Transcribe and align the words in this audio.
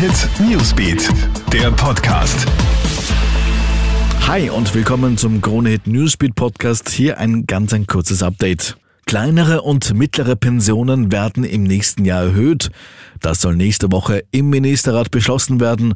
Hit 0.00 0.30
Newsbeat, 0.40 1.10
der 1.52 1.70
Podcast. 1.72 2.46
Hi 4.26 4.48
und 4.48 4.74
willkommen 4.74 5.18
zum 5.18 5.42
Krone 5.42 5.68
Hit 5.68 5.86
Newsbeat 5.86 6.34
Podcast. 6.34 6.88
Hier 6.88 7.18
ein 7.18 7.44
ganz 7.44 7.74
ein 7.74 7.86
kurzes 7.86 8.22
Update. 8.22 8.78
Kleinere 9.04 9.60
und 9.60 9.92
mittlere 9.92 10.36
Pensionen 10.36 11.12
werden 11.12 11.44
im 11.44 11.64
nächsten 11.64 12.06
Jahr 12.06 12.22
erhöht. 12.22 12.70
Das 13.20 13.42
soll 13.42 13.56
nächste 13.56 13.92
Woche 13.92 14.24
im 14.30 14.48
Ministerrat 14.48 15.10
beschlossen 15.10 15.60
werden 15.60 15.92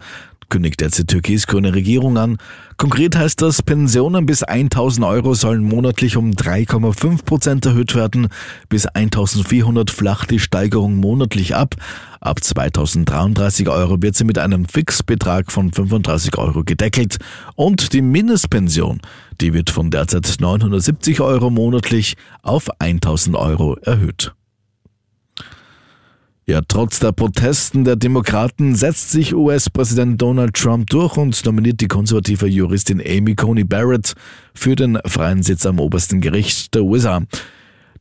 kündigt 0.55 0.83
jetzt 0.83 1.01
die 1.01 1.05
türkis-grüne 1.05 1.75
Regierung 1.75 2.17
an. 2.17 2.39
Konkret 2.77 3.17
heißt 3.17 3.43
das, 3.43 3.61
Pensionen 3.61 4.25
bis 4.25 4.45
1000 4.45 5.05
Euro 5.05 5.35
sollen 5.35 5.65
monatlich 5.65 6.17
um 6.17 6.31
3,5 6.31 7.25
Prozent 7.25 7.67
erhöht 7.67 7.97
werden. 7.97 8.29
Bis 8.69 8.87
1400 8.87 9.91
flacht 9.91 10.31
die 10.31 10.39
Steigerung 10.39 10.95
monatlich 10.95 11.57
ab. 11.57 11.75
Ab 12.21 12.39
2033 12.45 13.69
Euro 13.69 14.01
wird 14.01 14.15
sie 14.15 14.23
mit 14.23 14.39
einem 14.39 14.67
Fixbetrag 14.67 15.51
von 15.51 15.73
35 15.73 16.39
Euro 16.39 16.63
gedeckelt. 16.63 17.17
Und 17.57 17.93
die 17.93 18.03
Mindestpension, 18.03 19.01
die 19.41 19.55
wird 19.55 19.71
von 19.71 19.91
derzeit 19.91 20.37
970 20.39 21.21
Euro 21.21 21.51
monatlich 21.51 22.15
auf 22.43 22.69
1000 22.79 23.35
Euro 23.35 23.75
erhöht. 23.83 24.33
Ja, 26.47 26.61
trotz 26.69 27.01
der 27.01 27.13
Protesten 27.13 27.85
der 27.85 27.97
Demokraten 27.97 28.75
setzt 28.75 29.11
sich 29.11 29.35
US-Präsident 29.35 30.21
Donald 30.21 30.53
Trump 30.53 30.91
durch 30.91 31.17
und 31.17 31.43
nominiert 31.47 31.81
die 31.81 31.89
konservative 31.89 32.47
Juristin 32.47 33.01
Amy 33.01 33.35
Coney 33.35 33.65
Barrett 33.65 34.13
für 34.55 34.77
den 34.77 34.99
freien 35.07 35.43
Sitz 35.43 35.65
am 35.65 35.81
obersten 35.81 36.21
Gericht 36.21 36.75
der 36.75 36.83
USA. 36.85 37.23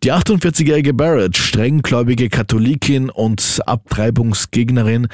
Die 0.04 0.12
48-jährige 0.12 0.94
Barrett, 0.94 1.38
strenggläubige 1.38 2.28
Katholikin 2.28 3.10
und 3.10 3.62
Abtreibungsgegnerin, 3.66 5.08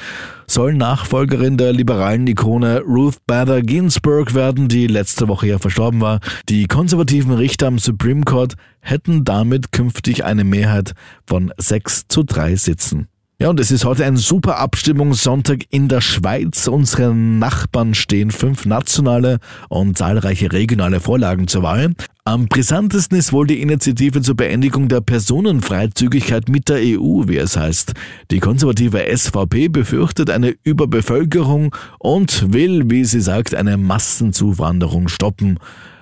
soll 0.48 0.74
Nachfolgerin 0.74 1.56
der 1.56 1.72
liberalen 1.72 2.26
Ikone 2.26 2.80
Ruth 2.80 3.24
Bader 3.28 3.62
Ginsburg 3.62 4.34
werden, 4.34 4.66
die 4.66 4.88
letzte 4.88 5.28
Woche 5.28 5.46
ja 5.46 5.60
verstorben 5.60 6.00
war. 6.00 6.18
Die 6.48 6.66
konservativen 6.66 7.30
Richter 7.30 7.68
am 7.68 7.78
Supreme 7.78 8.24
Court 8.24 8.54
hätten 8.80 9.22
damit 9.22 9.70
künftig 9.70 10.24
eine 10.24 10.42
Mehrheit 10.42 10.94
von 11.24 11.52
6 11.56 12.08
zu 12.08 12.24
3 12.24 12.56
Sitzen. 12.56 13.06
Ja, 13.42 13.48
und 13.48 13.58
es 13.58 13.70
ist 13.70 13.86
heute 13.86 14.04
ein 14.04 14.18
super 14.18 14.58
Abstimmungssonntag 14.58 15.64
in 15.70 15.88
der 15.88 16.02
Schweiz. 16.02 16.68
Unsere 16.68 17.14
Nachbarn 17.14 17.94
stehen 17.94 18.30
fünf 18.30 18.66
nationale 18.66 19.38
und 19.70 19.96
zahlreiche 19.96 20.52
regionale 20.52 21.00
Vorlagen 21.00 21.48
zur 21.48 21.62
Wahl. 21.62 21.94
Am 22.24 22.48
brisantesten 22.48 23.16
ist 23.16 23.32
wohl 23.32 23.46
die 23.46 23.62
Initiative 23.62 24.20
zur 24.20 24.36
Beendigung 24.36 24.88
der 24.88 25.00
Personenfreizügigkeit 25.00 26.50
mit 26.50 26.68
der 26.68 26.80
EU, 26.80 27.28
wie 27.28 27.38
es 27.38 27.56
heißt. 27.56 27.94
Die 28.30 28.40
konservative 28.40 29.06
SVP 29.16 29.68
befürchtet 29.68 30.28
eine 30.28 30.54
Überbevölkerung 30.62 31.74
und 31.98 32.52
will, 32.52 32.90
wie 32.90 33.06
sie 33.06 33.22
sagt, 33.22 33.54
eine 33.54 33.78
Massenzuwanderung 33.78 35.08
stoppen. 35.08 35.58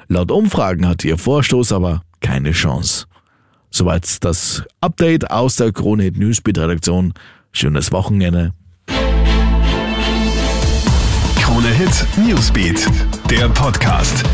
Laut 0.08 0.32
Umfragen 0.32 0.88
hat 0.88 1.04
ihr 1.04 1.16
Vorstoß 1.16 1.70
aber 1.70 2.02
keine 2.20 2.50
Chance. 2.50 3.06
Soweit 3.70 4.24
das 4.24 4.64
Update 4.80 5.30
aus 5.30 5.56
der 5.56 5.72
Krone 5.72 6.10
Newsbeat 6.10 6.58
Redaktion. 6.58 7.12
Schönes 7.52 7.92
Wochenende. 7.92 8.52
Krone 11.40 11.68
Hit 11.68 12.06
Newsbeat, 12.16 12.86
der 13.30 13.48
Podcast. 13.48 14.24